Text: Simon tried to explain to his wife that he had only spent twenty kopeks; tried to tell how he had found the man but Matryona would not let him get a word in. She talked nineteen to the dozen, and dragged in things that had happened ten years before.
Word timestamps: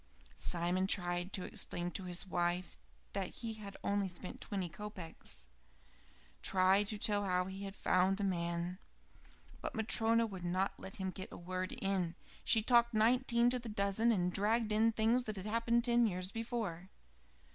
Simon 0.39 0.87
tried 0.87 1.31
to 1.31 1.43
explain 1.43 1.91
to 1.91 2.05
his 2.05 2.25
wife 2.25 2.75
that 3.13 3.27
he 3.27 3.53
had 3.53 3.77
only 3.83 4.07
spent 4.07 4.41
twenty 4.41 4.67
kopeks; 4.67 5.47
tried 6.41 6.87
to 6.87 6.97
tell 6.97 7.23
how 7.25 7.45
he 7.45 7.65
had 7.65 7.75
found 7.75 8.17
the 8.17 8.23
man 8.23 8.79
but 9.61 9.75
Matryona 9.75 10.25
would 10.25 10.43
not 10.43 10.79
let 10.79 10.95
him 10.95 11.11
get 11.11 11.31
a 11.31 11.37
word 11.37 11.73
in. 11.73 12.15
She 12.43 12.63
talked 12.63 12.95
nineteen 12.95 13.51
to 13.51 13.59
the 13.59 13.69
dozen, 13.69 14.11
and 14.11 14.33
dragged 14.33 14.71
in 14.71 14.91
things 14.91 15.25
that 15.25 15.35
had 15.35 15.45
happened 15.45 15.83
ten 15.83 16.07
years 16.07 16.31
before. 16.31 16.89